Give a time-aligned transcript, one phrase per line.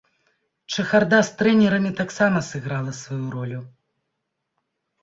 [0.75, 3.65] Чахарда з трэнерамі таксама сыграла сваю ролю.